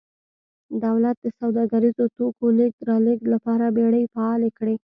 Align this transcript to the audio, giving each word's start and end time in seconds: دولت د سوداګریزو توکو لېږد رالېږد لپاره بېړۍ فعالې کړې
دولت 0.83 1.15
د 1.21 1.27
سوداګریزو 1.39 2.05
توکو 2.17 2.45
لېږد 2.57 2.81
رالېږد 2.89 3.27
لپاره 3.33 3.65
بېړۍ 3.77 4.03
فعالې 4.13 4.49
کړې 4.57 4.75